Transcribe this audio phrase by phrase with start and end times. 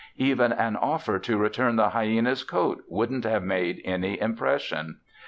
[0.17, 4.99] Even an offer to return the hyena's coat wouldn't have made any impression.